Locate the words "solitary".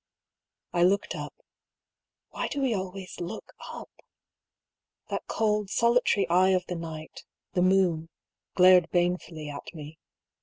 5.69-6.27